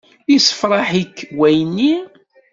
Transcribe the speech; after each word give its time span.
Yessefṛaḥ-ik 0.31 1.15
wayenni? 1.37 1.93